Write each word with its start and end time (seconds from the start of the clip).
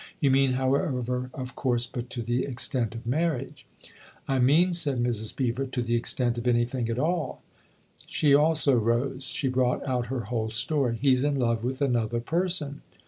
You 0.19 0.31
mean, 0.31 0.53
however, 0.53 1.29
of 1.31 1.53
course, 1.55 1.85
but 1.85 2.09
to 2.09 2.23
the 2.23 2.43
extent 2.43 2.95
of 2.95 3.05
marriage."" 3.05 3.67
I 4.27 4.39
mean," 4.39 4.73
said 4.73 4.97
Mrs. 4.97 5.35
Beever," 5.35 5.65
to 5.73 5.81
the 5.83 5.93
extent 5.93 6.39
of 6.39 6.47
anything 6.47 6.89
at 6.89 6.97
all." 6.97 7.43
She 8.07 8.33
also 8.33 8.73
rose; 8.73 9.25
she 9.27 9.47
brought 9.47 9.87
out 9.87 10.07
her 10.07 10.21
whole 10.21 10.49
story." 10.49 10.97
He's 10.99 11.23
in 11.23 11.37
love 11.37 11.63
with 11.63 11.83
another 11.83 12.19
person." 12.19 12.81